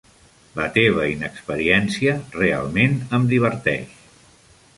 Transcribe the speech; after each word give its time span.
La 0.59 0.63
teva 0.77 1.03
inexperiència 1.15 2.15
realment 2.41 2.97
em 3.19 3.29
diverteix! 3.35 3.95